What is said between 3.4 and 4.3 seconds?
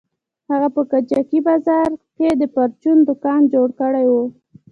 جوړ کړى و.